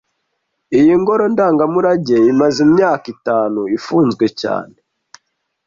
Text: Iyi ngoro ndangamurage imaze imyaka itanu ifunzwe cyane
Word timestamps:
Iyi 0.79 0.93
ngoro 1.01 1.23
ndangamurage 1.33 2.17
imaze 2.31 2.59
imyaka 2.67 3.05
itanu 3.15 3.61
ifunzwe 3.77 4.25
cyane 4.41 4.77